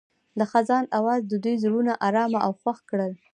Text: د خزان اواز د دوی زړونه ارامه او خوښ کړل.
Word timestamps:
د 0.39 0.41
خزان 0.51 0.83
اواز 0.99 1.21
د 1.27 1.33
دوی 1.43 1.55
زړونه 1.63 1.93
ارامه 2.07 2.39
او 2.45 2.51
خوښ 2.61 2.77
کړل. 2.89 3.11